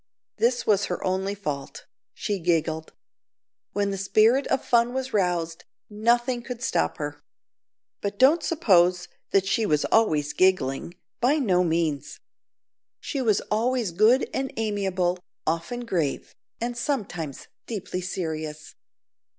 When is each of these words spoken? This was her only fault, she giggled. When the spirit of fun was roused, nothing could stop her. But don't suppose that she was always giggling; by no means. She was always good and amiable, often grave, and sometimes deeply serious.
This 0.37 0.65
was 0.65 0.85
her 0.85 1.03
only 1.05 1.35
fault, 1.35 1.85
she 2.15 2.39
giggled. 2.39 2.91
When 3.73 3.91
the 3.91 3.99
spirit 3.99 4.47
of 4.47 4.65
fun 4.65 4.95
was 4.95 5.13
roused, 5.13 5.63
nothing 5.91 6.41
could 6.41 6.63
stop 6.63 6.97
her. 6.97 7.21
But 8.01 8.17
don't 8.17 8.41
suppose 8.41 9.07
that 9.29 9.45
she 9.45 9.63
was 9.63 9.85
always 9.85 10.33
giggling; 10.33 10.95
by 11.19 11.35
no 11.35 11.63
means. 11.63 12.19
She 12.99 13.21
was 13.21 13.41
always 13.51 13.91
good 13.91 14.27
and 14.33 14.51
amiable, 14.57 15.19
often 15.45 15.81
grave, 15.85 16.33
and 16.59 16.75
sometimes 16.75 17.47
deeply 17.67 18.01
serious. 18.01 18.73